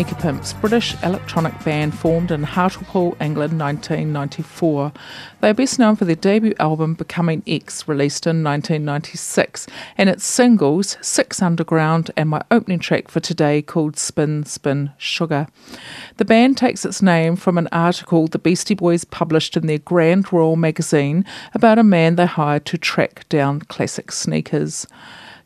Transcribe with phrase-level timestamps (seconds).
[0.00, 4.92] Sneaker Pimps, British electronic band formed in Hartlepool, England, 1994.
[5.42, 9.66] They are best known for their debut album Becoming X, released in 1996,
[9.98, 15.48] and its singles Six Underground and my opening track for today called Spin Spin Sugar.
[16.16, 20.32] The band takes its name from an article the Beastie Boys published in their Grand
[20.32, 24.86] Royal magazine about a man they hired to track down classic sneakers.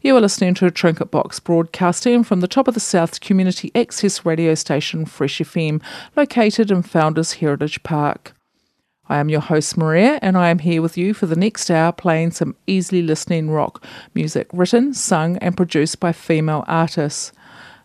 [0.04, 3.72] You are listening to a Trinket Box broadcasting from the top of the South's community
[3.74, 5.83] access radio station Fresh FM,
[6.15, 8.34] located in Founders Heritage Park.
[9.09, 11.91] I am your host Maria, and I am here with you for the next hour
[11.91, 17.33] playing some easily listening rock music written, sung, and produced by female artists.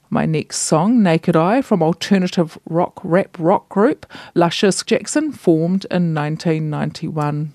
[0.09, 4.05] My next song, Naked Eye, from alternative rock rap rock group
[4.35, 7.53] Luscious Jackson, formed in 1991.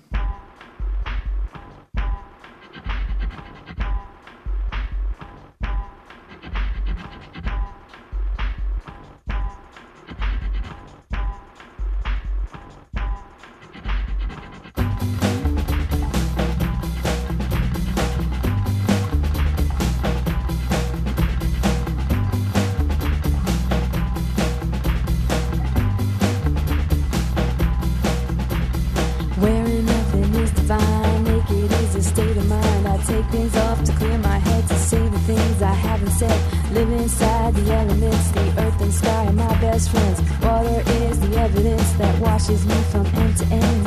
[36.17, 36.41] said,
[36.75, 40.21] inside the elements, the earth and sky are my best friends.
[40.41, 43.85] Water is the evidence that washes me from end to end.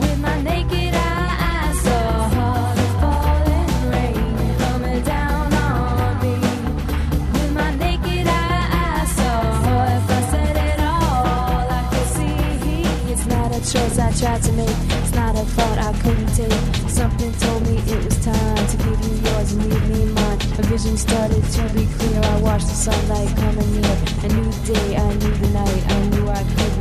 [0.00, 2.28] With my naked eye, I saw
[3.00, 6.36] falling rain coming down on me.
[7.34, 9.40] With my naked eye, I saw
[9.98, 13.12] if I said it all, I could see.
[13.12, 16.81] It's not a choice I tried to make, it's not a thought I couldn't take.
[20.82, 22.20] vision started to be clear.
[22.20, 23.96] I watched the sunlight coming near.
[24.24, 26.71] A new day, I knew the night, I knew I could.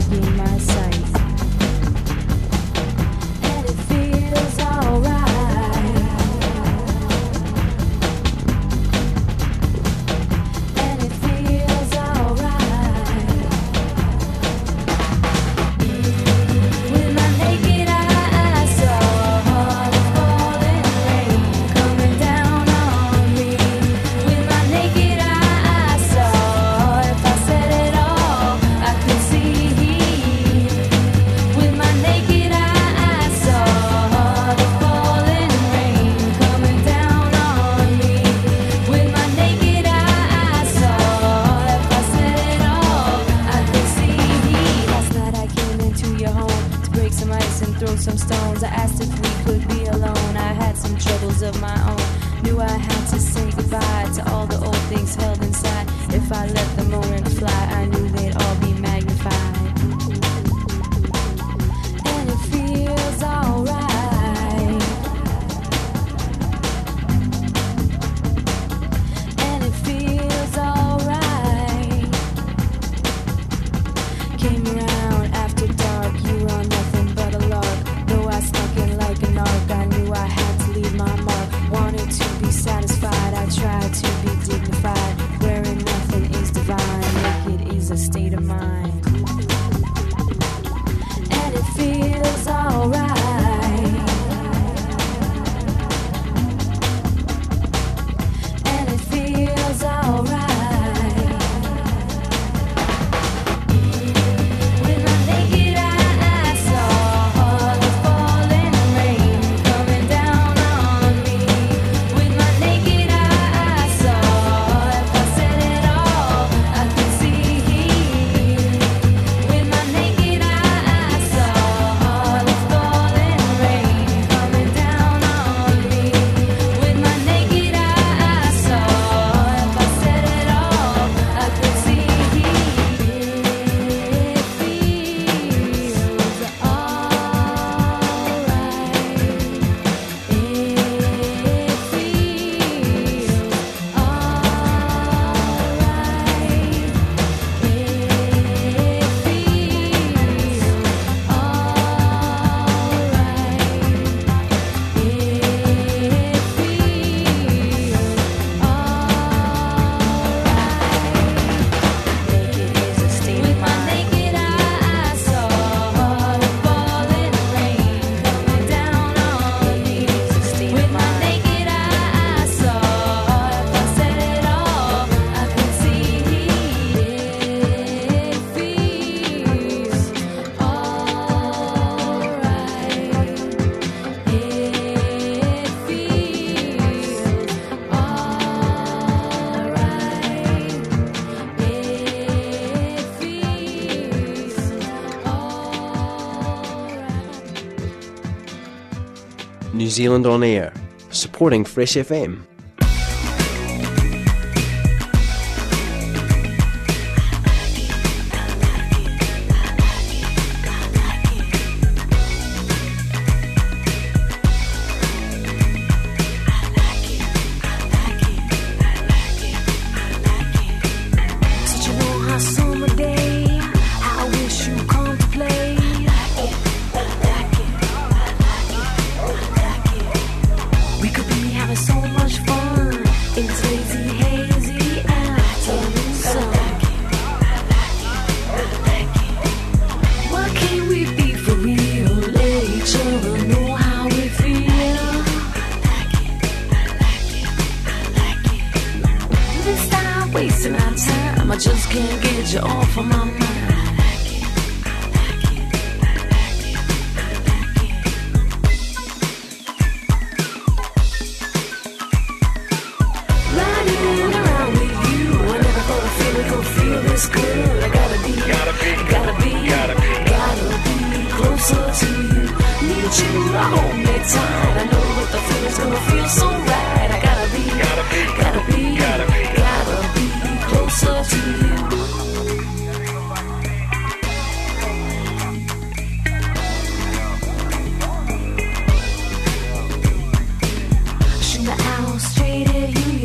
[199.91, 200.71] New Zealand On Air,
[201.09, 202.50] supporting Fresh FM.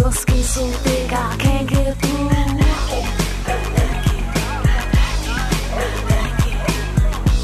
[0.06, 0.20] At you.
[0.20, 1.86] Skin so thick I can't get.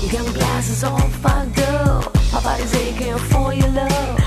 [0.03, 2.15] You my glasses all fogged up.
[2.33, 4.22] My body's aching for your love.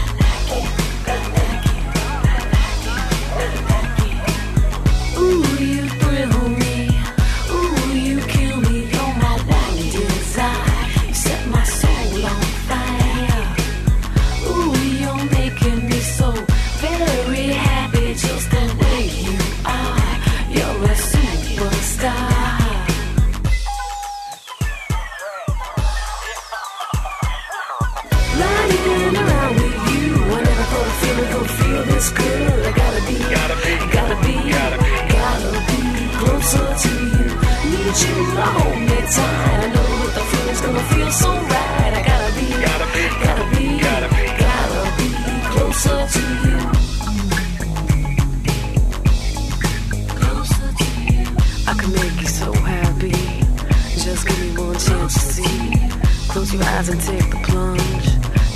[56.85, 58.07] Eyes and take the plunge.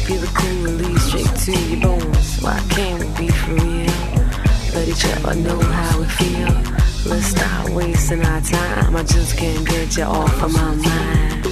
[0.06, 2.42] Feel the cool release straight to your bones.
[2.42, 3.90] Why can't we be for real?
[4.76, 6.54] Let each other know how we feel.
[7.08, 8.96] Let's stop wasting our time.
[8.96, 11.46] I just can't get you off of my mind.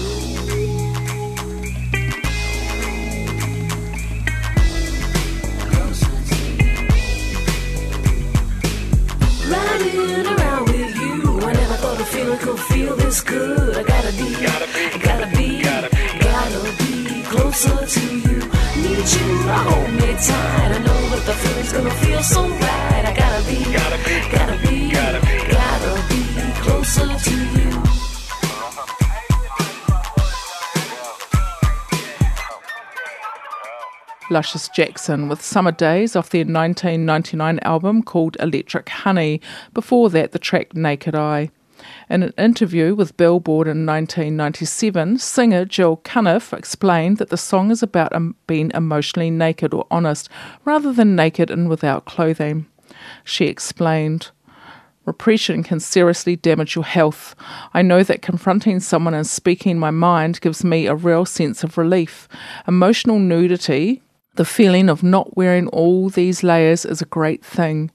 [9.49, 11.39] Riding around with you.
[11.41, 13.77] I never thought a feeling could feel this good.
[13.77, 14.66] I gotta be, gotta
[19.07, 20.71] Need you to hold me tight.
[20.75, 23.05] I know that the feeling's gonna feel so right.
[23.05, 26.21] I gotta be, gotta be, gotta be, gotta be, gotta be
[26.59, 27.83] closer to you.
[34.29, 39.39] Luscious Jackson with Summer Days off their 1999 album called Electric Honey.
[39.73, 41.49] Before that, the track Naked Eye.
[42.09, 47.83] In an interview with Billboard in 1997, singer Jill Cunniff explained that the song is
[47.83, 50.29] about um, being emotionally naked or honest
[50.63, 52.65] rather than naked and without clothing.
[53.25, 54.31] She explained,
[55.05, 57.35] Repression can seriously damage your health.
[57.73, 61.77] I know that confronting someone and speaking my mind gives me a real sense of
[61.77, 62.29] relief.
[62.67, 64.01] Emotional nudity,
[64.35, 67.89] the feeling of not wearing all these layers, is a great thing.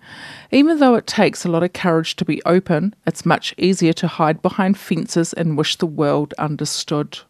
[0.54, 4.06] Even though it takes a lot of courage to be open, it's much easier to
[4.06, 7.20] hide behind fences and wish the world understood.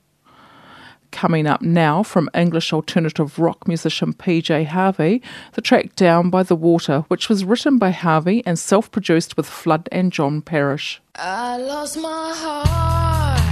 [1.12, 6.56] Coming up now from English alternative rock musician PJ Harvey, the track Down by the
[6.56, 11.00] Water, which was written by Harvey and self produced with Flood and John Parish.
[11.14, 13.51] I lost my heart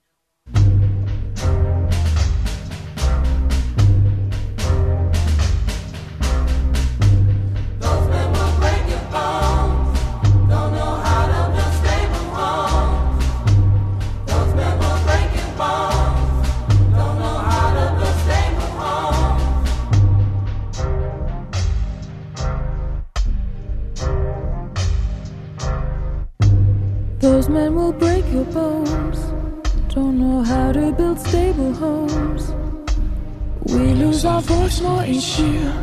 [35.05, 35.73] Voice more each year.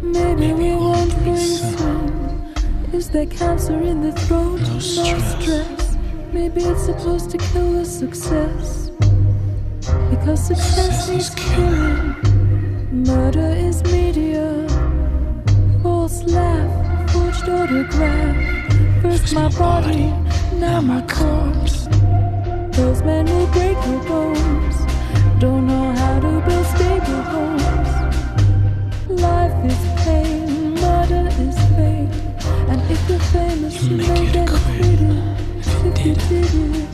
[0.00, 2.54] Maybe we won't win soon.
[2.92, 4.60] Is there cancer in the throat?
[4.60, 5.96] No stress.
[6.32, 8.90] Maybe it's supposed to kill the success.
[10.10, 12.16] Because success is killing.
[12.90, 14.66] Murder is media.
[15.82, 19.02] False laugh, forged autograph.
[19.02, 20.12] First my body,
[20.54, 21.88] now my corpse.
[22.76, 24.76] Those men will break your bones.
[25.38, 26.83] Don't know how to build.
[29.24, 32.14] Life is pain, murder is fate.
[32.70, 35.00] And if you're famous, you may get acquitted.
[35.60, 36.93] If you did it,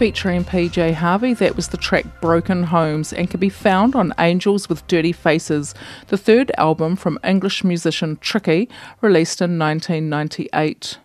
[0.00, 1.34] featuring PJ Harvey.
[1.34, 5.74] That was the track Broken Homes and can be found on Angels with Dirty Faces,
[6.06, 8.66] the third album from English musician Tricky,
[9.02, 10.96] released in 1998.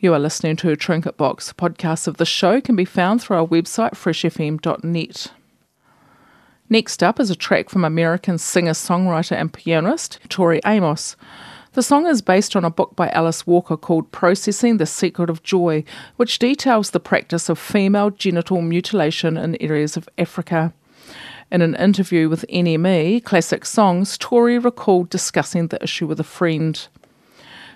[0.00, 1.54] You are listening to Trinket Box.
[1.54, 5.32] Podcasts of the show can be found through our website, freshfm.net.
[6.68, 11.16] Next up is a track from American singer, songwriter, and pianist Tori Amos.
[11.74, 15.44] The song is based on a book by Alice Walker called Possessing the Secret of
[15.44, 15.84] Joy,
[16.16, 20.72] which details the practice of female genital mutilation in areas of Africa.
[21.52, 26.88] In an interview with NME Classic Songs, Tori recalled discussing the issue with a friend.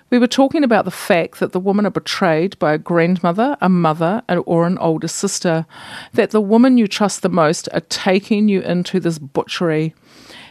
[0.09, 3.69] We were talking about the fact that the women are betrayed by a grandmother, a
[3.69, 5.65] mother, or an older sister,
[6.11, 9.95] that the women you trust the most are taking you into this butchery.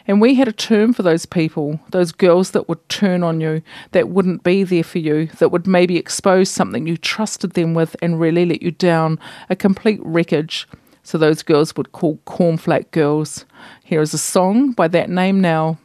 [0.07, 3.63] And we had a term for those people, those girls that would turn on you,
[3.93, 7.97] that wouldn't be there for you, that would maybe expose something you trusted them with
[8.03, 10.69] and really let you down, a complete wreckage.
[11.03, 13.45] So those girls would call cornflake girls.
[13.83, 15.79] Here is a song by that name now.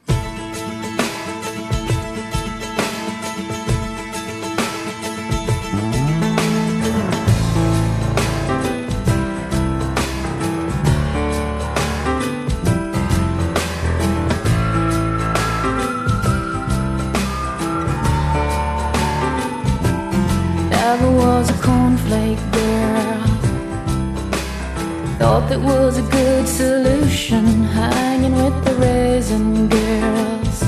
[25.19, 30.63] Thought that was a good solution, hanging with the raisin girls.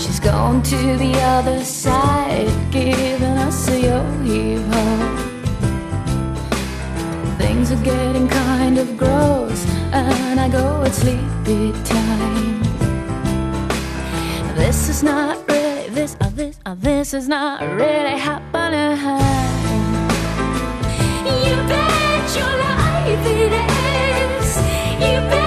[0.00, 4.62] She's gone to the other side, giving us a yo-yo.
[7.38, 12.62] Things are getting kind of gross, and I go at sleepy time.
[14.54, 18.96] This is not really this, uh, this, uh, this is not really happening.
[21.26, 22.71] You bet your life
[23.26, 24.56] it is.
[25.00, 25.41] You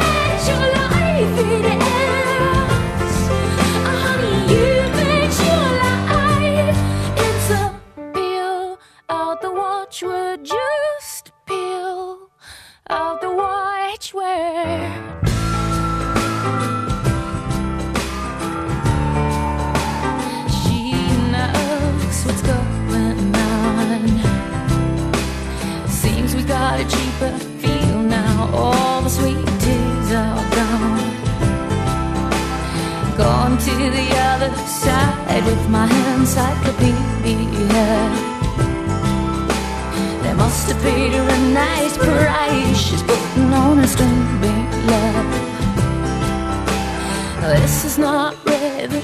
[33.45, 37.87] Gone to the other side with my encyclopedia.
[40.23, 42.75] They must have paid her a nice price.
[42.75, 45.27] She's putting on a stupid love.
[47.41, 49.03] This is not really,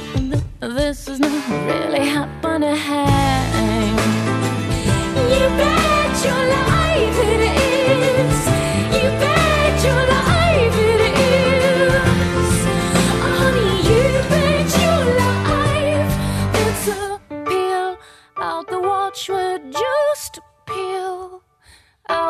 [0.59, 4.20] this is not really happening.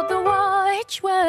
[0.09, 1.20] The watchword.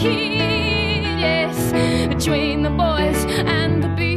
[0.00, 1.56] Sweet, yes,
[2.12, 3.24] between the boys
[3.58, 4.16] and the bees.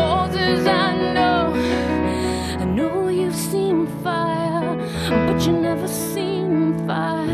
[0.00, 1.52] Moses, I know,
[2.60, 4.76] I know you've seen fire,
[5.26, 7.28] but you never seen fire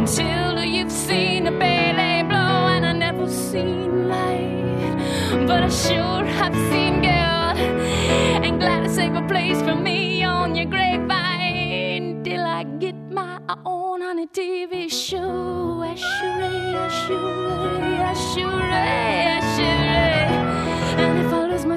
[0.00, 6.54] until you've seen a Bailey blow, and I never seen light, but I sure have
[6.70, 7.56] seen God,
[8.44, 9.85] and glad to save a place for me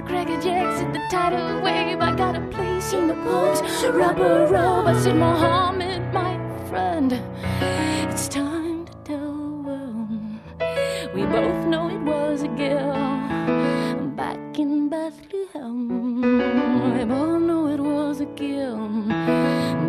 [0.09, 3.07] if I lose my cracker jacks at the tidal wave, I got a place in
[3.07, 4.87] the Pope's rubber robe.
[4.87, 6.37] I said, Muhammad, my
[6.69, 7.13] friend,
[8.11, 10.09] it's time to tell the world.
[11.13, 12.93] We both know it was a girl
[14.15, 16.21] back in Bethlehem.
[16.97, 18.89] We both know it was a girl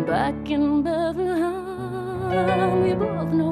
[0.05, 1.61] back in Bethlehem.
[2.83, 3.50] We both know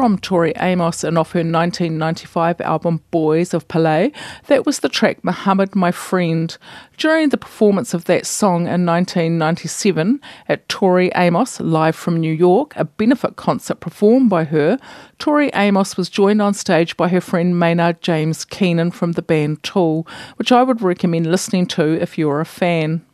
[0.00, 4.10] From Tori Amos and off her 1995 album Boys of Pele,
[4.46, 6.56] that was the track Muhammad My Friend.
[6.96, 12.72] During the performance of that song in 1997 at Tori Amos Live from New York,
[12.76, 14.78] a benefit concert performed by her,
[15.18, 19.62] Tori Amos was joined on stage by her friend Maynard James Keenan from the band
[19.62, 23.04] Tool, which I would recommend listening to if you're a fan.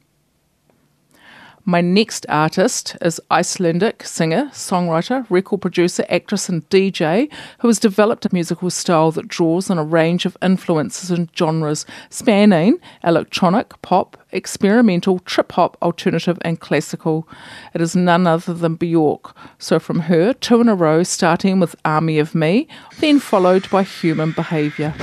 [1.69, 8.25] My next artist is Icelandic singer, songwriter, record producer, actress, and DJ who has developed
[8.25, 14.17] a musical style that draws on a range of influences and genres spanning electronic, pop,
[14.31, 17.29] experimental, trip hop, alternative, and classical.
[17.75, 19.35] It is none other than Bjork.
[19.59, 22.69] So from her, two in a row, starting with Army of Me,
[23.01, 24.95] then followed by Human Behaviour.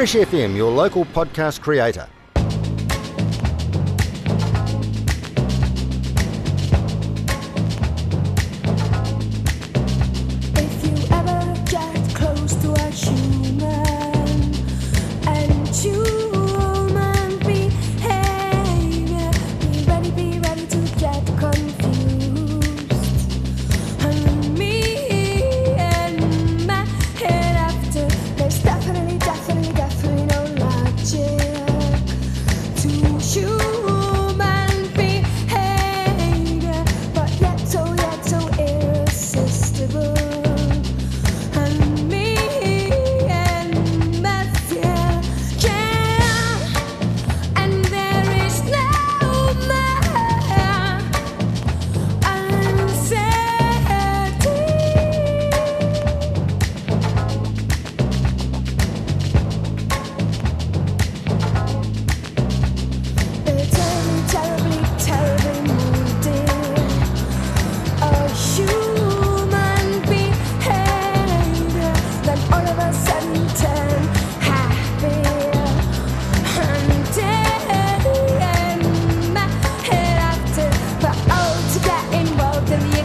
[0.00, 2.08] Fresh FM, your local podcast creator.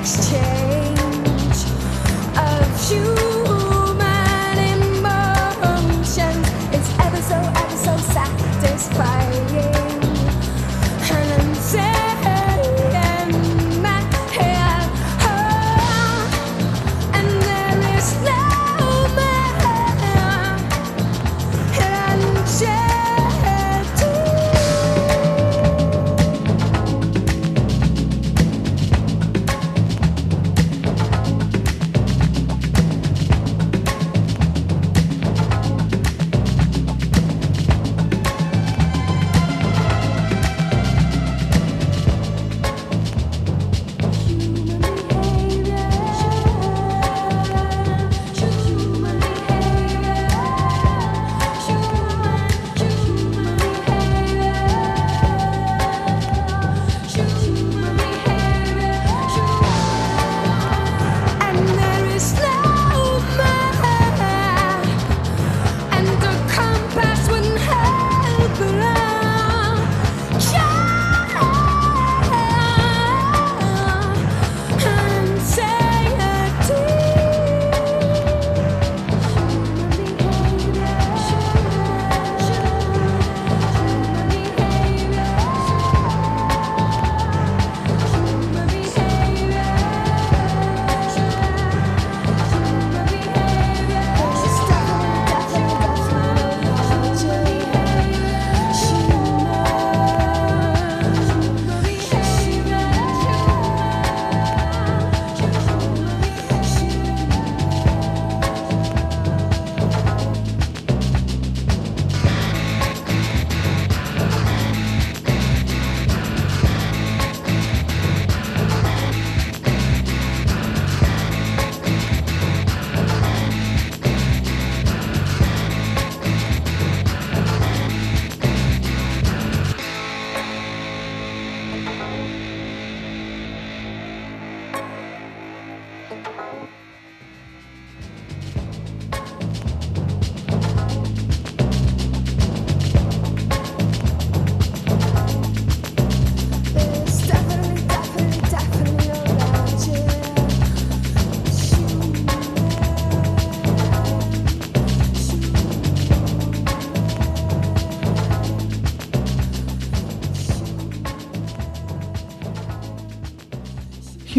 [0.05, 0.64] In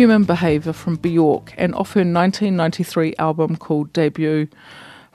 [0.07, 4.47] Human Behaviour from Bjork and off her 1993 album called Debut.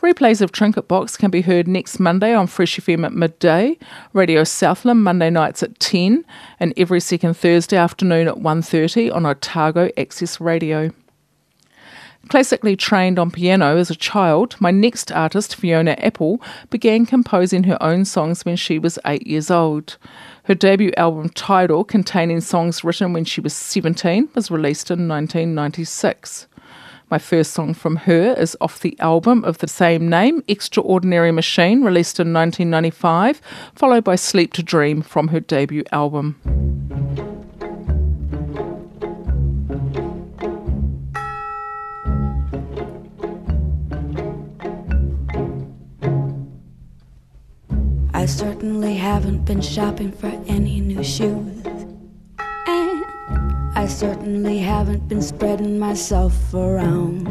[0.01, 3.77] Replays of Trinket Box can be heard next Monday on Fresh FM at midday,
[4.11, 6.25] Radio Southland Monday nights at 10,
[6.59, 10.91] and every second Thursday afternoon at 1.30 on Otago Access Radio.
[12.27, 17.81] Classically trained on piano as a child, my next artist, Fiona Apple, began composing her
[17.81, 19.95] own songs when she was eight years old.
[20.51, 26.47] Her debut album, Tidal, containing songs written when she was 17, was released in 1996.
[27.09, 31.85] My first song from her is off the album of the same name, Extraordinary Machine,
[31.85, 33.41] released in 1995,
[33.75, 37.30] followed by Sleep to Dream from her debut album.
[48.21, 51.65] I certainly haven't been shopping for any new shoes.
[52.67, 53.03] And
[53.75, 57.25] I certainly haven't been spreading myself around.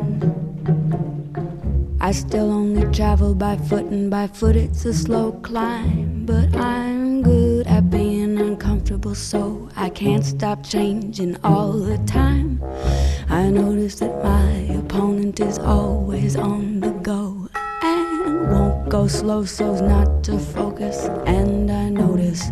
[2.01, 6.27] I still only travel by foot, and by foot it's a slow climb.
[6.27, 12.61] But I'm good at being uncomfortable, so I can't stop changing all the time.
[13.29, 16.90] I notice that my opponent is always on the
[19.11, 21.07] slow so's not to focus.
[21.27, 22.43] And I notice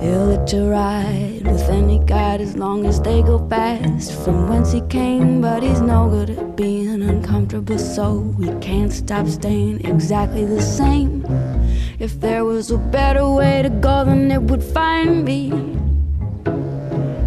[0.00, 4.72] he'll let you ride with any guide as long as they go fast from whence
[4.72, 5.40] he came.
[5.40, 11.24] But he's no good at being uncomfortable, so we can't stop staying exactly the same.
[12.00, 15.52] If there was a better way to go, then it would find me.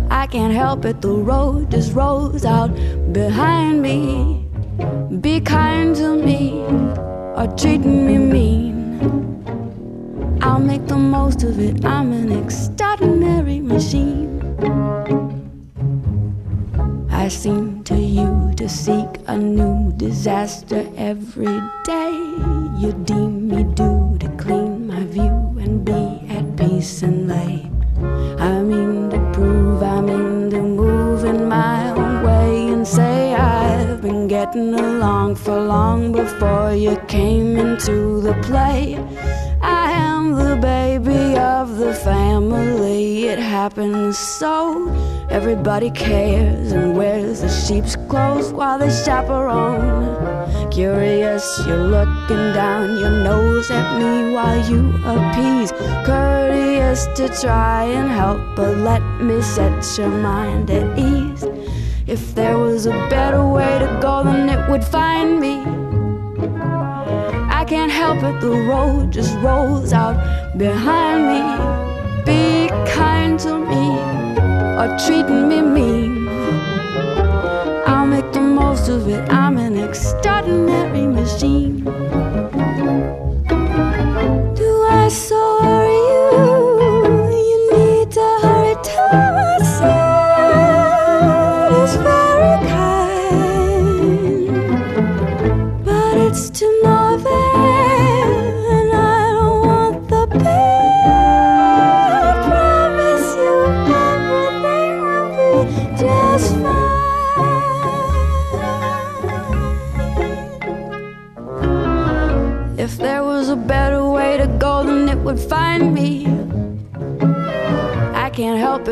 [0.10, 2.72] I can't help it, the road just rolls out
[3.14, 4.46] behind me.
[5.22, 7.03] Be kind to me
[7.36, 8.74] or treating me mean.
[10.42, 11.84] I'll make the most of it.
[11.86, 14.40] I'm an extraordinary machine.
[17.10, 22.12] I seem to you to seek a new disaster every day.
[22.80, 23.93] You deem me due
[44.14, 44.90] happens so.
[45.30, 50.72] Everybody cares and wears the sheep's clothes while they chaperone.
[50.72, 55.72] Curious, you're looking down your nose at me while you appease.
[56.06, 61.46] Courteous to try and help, but let me set your mind at ease.
[62.06, 65.64] If there was a better way to go, then it would find me.
[67.50, 70.18] I can't help it, the road just rolls out
[70.58, 71.84] behind me.
[72.26, 73.63] Be kind to
[74.84, 76.28] or treating me mean.
[77.88, 79.53] I'll make the most of it, I'm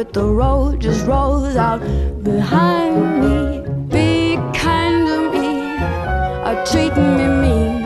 [0.01, 1.81] it, the road just rolls out
[2.23, 3.37] behind me.
[3.93, 5.49] Be kind to me
[6.47, 7.83] or treating me mean.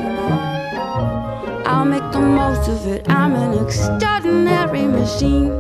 [1.68, 5.55] I'll make the most of it, I'm an extraordinary machine.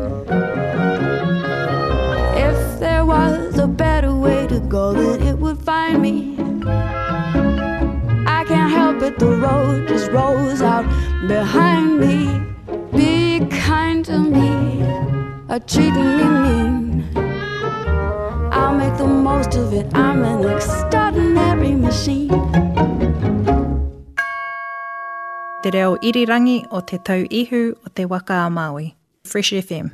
[25.65, 28.93] Te reo irirangi o te tau ihu o te waka a Māui.
[29.23, 29.89] Fresh FM.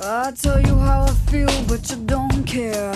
[0.00, 2.94] I tell you how I feel, but you don't care.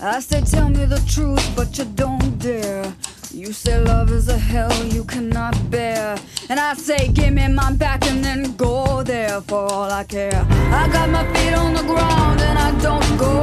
[0.00, 2.94] I say, tell me the truth, but you don't dare.
[3.34, 6.16] You say love is a hell you cannot bear.
[6.48, 10.46] And I say, give me my back and then go there for all I care.
[10.70, 13.42] I got my feet on the ground and I don't go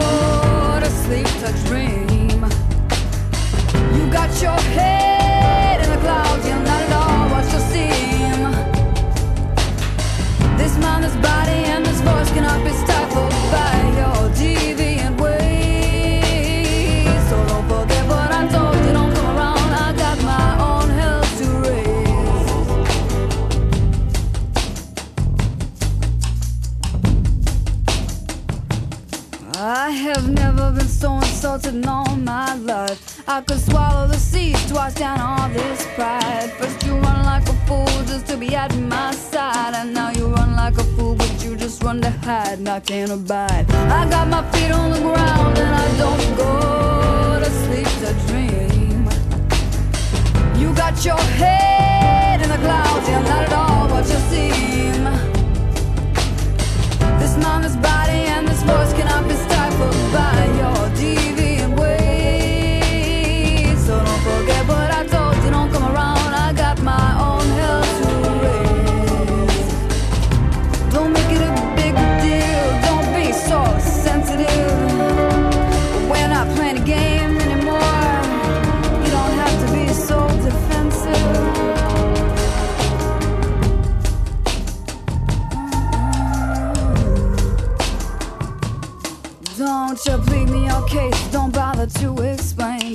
[0.79, 2.39] to sleep to dream.
[3.93, 8.39] You got your head in the clouds, you're not at all what you seem.
[10.57, 13.00] This mind, this body, and this voice cannot be stifled
[31.41, 33.27] insulted in all my life.
[33.27, 36.51] I could swallow the seas twice down all this pride.
[36.59, 40.27] First you run like a fool just to be at my side, and now you
[40.27, 43.65] run like a fool, but you just run to hide, and I can't abide.
[43.71, 49.01] I got my feet on the ground and I don't go to sleep to dream.
[50.61, 55.03] You got your head in the clouds, you're not at all what you seem.
[57.19, 57.75] This mind, this
[59.81, 60.40] Won't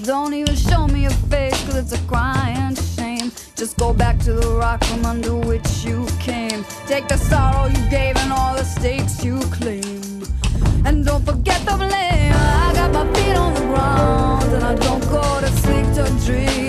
[0.07, 3.33] Don't even show me your face, cause it's a crying shame.
[3.57, 6.65] Just go back to the rock from under which you came.
[6.87, 10.23] Take the sorrow you gave and all the stakes you claim.
[10.85, 12.33] And don't forget the blame.
[12.33, 16.66] I got my feet on the ground and I don't go to sleep to dream.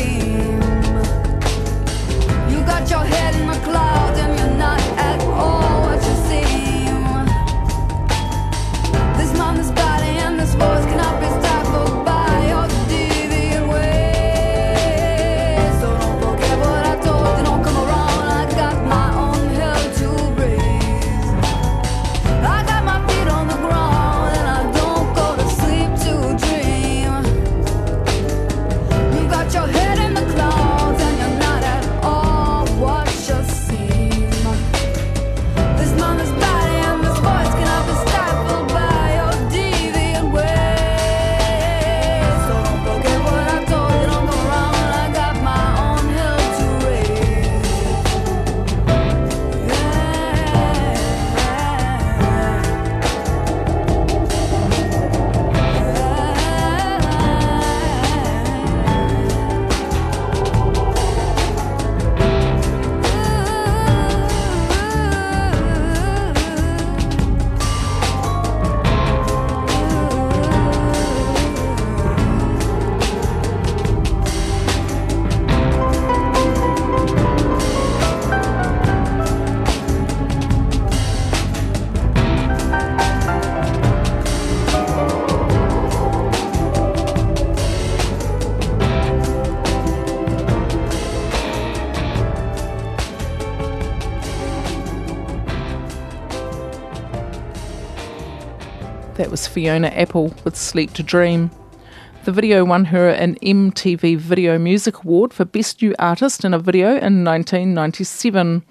[99.58, 101.50] Fiona Apple with Sleep to Dream.
[102.26, 106.60] The video won her an MTV Video Music Award for Best New Artist in a
[106.60, 108.64] Video in 1997.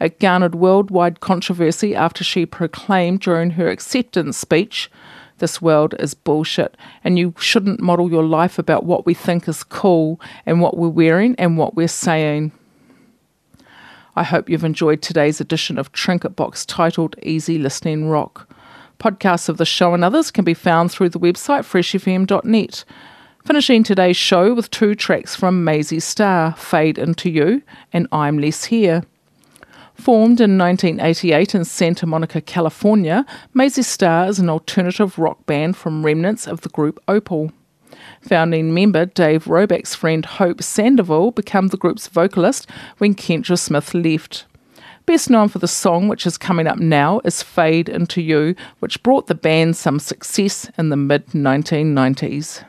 [0.00, 4.90] It garnered worldwide controversy after she proclaimed during her acceptance speech
[5.40, 6.74] this world is bullshit,
[7.04, 10.88] and you shouldn't model your life about what we think is cool and what we're
[10.88, 12.52] wearing and what we're saying.
[14.16, 18.48] I hope you've enjoyed today's edition of Trinket Box titled Easy Listening Rock.
[19.00, 22.84] Podcasts of the show and others can be found through the website freshfm.net.
[23.46, 27.62] Finishing today's show with two tracks from Mazzy Star, Fade Into You
[27.94, 29.02] and I'm Less Here.
[29.94, 33.24] Formed in 1988 in Santa Monica, California,
[33.54, 37.52] Mazzy Star is an alternative rock band from remnants of the group Opal.
[38.20, 44.44] Founding member Dave Roback's friend Hope Sandoval became the group's vocalist when Kendra Smith left.
[45.06, 49.02] Best known for the song which is coming up now is Fade Into You, which
[49.02, 52.64] brought the band some success in the mid 1990s.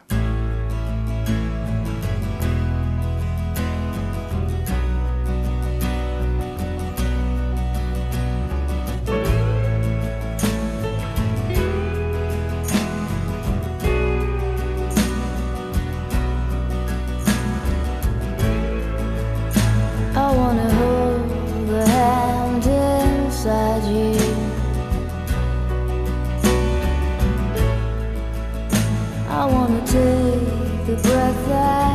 [31.52, 31.91] The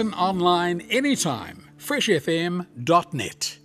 [0.00, 1.68] Listen online anytime.
[1.76, 3.58] freshfm.net.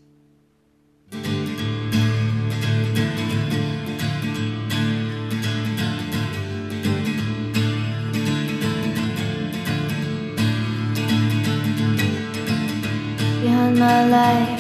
[13.42, 14.60] behind my life,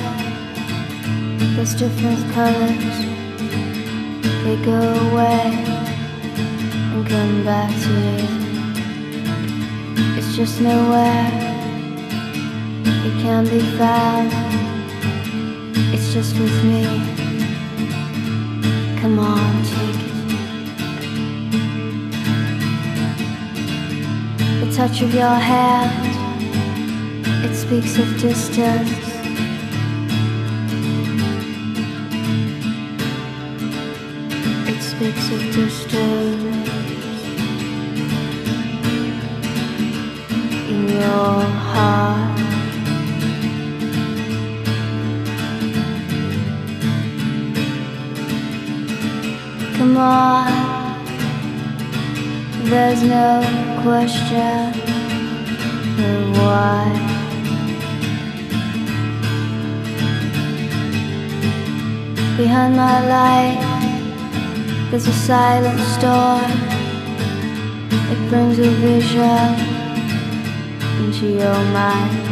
[1.57, 2.97] There's different colors.
[4.45, 5.51] They go away
[6.93, 8.45] and come back to you.
[10.17, 11.44] It's just nowhere.
[13.21, 14.31] Can be found.
[15.93, 16.83] It's just with me.
[19.01, 20.15] Come on, take it.
[24.59, 26.13] The touch of your hand.
[27.45, 28.89] It speaks of distance.
[34.67, 36.43] It speaks of distance
[40.69, 41.41] in your
[41.71, 42.34] heart.
[49.97, 50.51] On,
[52.65, 53.41] there's no
[53.81, 54.73] question
[56.03, 56.83] of why.
[62.35, 63.57] Behind my light,
[64.91, 66.51] there's a silent storm.
[68.11, 69.55] It brings a vision
[71.05, 72.25] into your mind.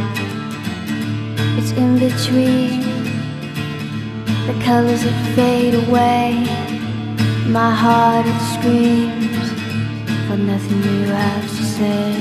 [1.58, 2.82] It's in between
[4.46, 6.53] the colors that fade away.
[7.46, 9.48] My heart it screams
[10.26, 12.14] for nothing you have to say.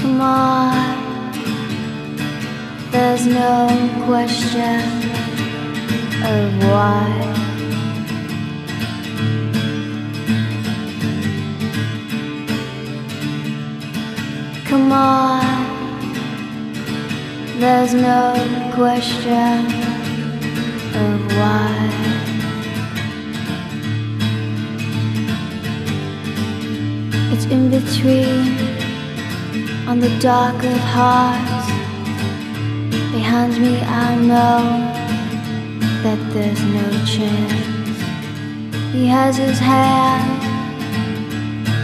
[0.00, 0.98] Come on.
[2.90, 3.68] There's no
[4.06, 4.80] question
[6.24, 7.28] of why.
[14.66, 15.42] Come on,
[17.58, 18.34] there's no
[18.74, 19.66] question
[20.94, 21.97] of why.
[29.88, 31.66] On the dark of hearts.
[33.12, 34.62] Behind me, I know
[36.04, 37.52] that there's no chance.
[38.92, 40.42] He has his hand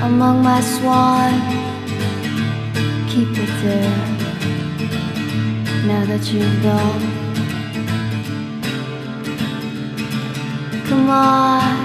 [0.05, 1.33] among my swan.
[3.09, 3.99] Keep it there
[5.87, 7.03] now that you're gone.
[10.87, 11.77] Come on,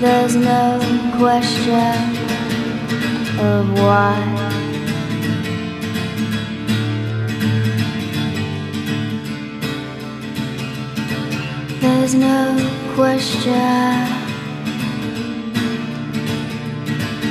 [0.00, 0.78] there's no
[1.16, 2.15] question
[3.38, 4.16] of why.
[11.80, 12.56] There's no
[12.94, 13.52] question.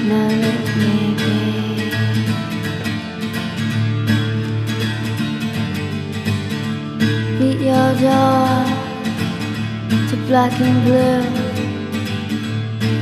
[0.07, 1.35] Now let me be.
[7.39, 8.47] Beat your door
[10.09, 11.23] to black and blue.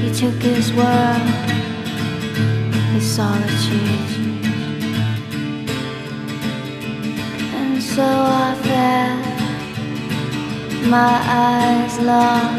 [0.02, 1.22] He took his world,
[3.16, 4.10] solitude.
[7.60, 9.24] And so I felt
[10.90, 12.52] my eyes long.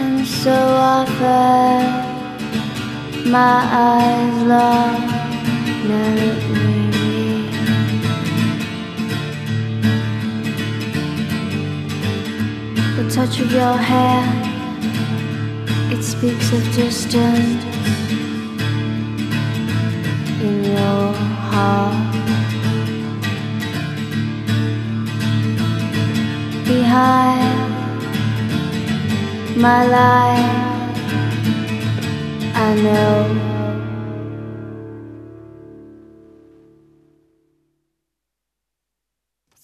[0.00, 0.56] And so
[0.96, 1.92] I felt
[3.30, 4.96] my eyes long,
[13.12, 14.24] touch of your hair,
[15.92, 17.62] it speaks of distance
[20.40, 21.12] in your
[21.52, 21.92] heart.
[26.64, 27.74] Behind
[29.60, 30.96] my life,
[32.54, 33.41] I know.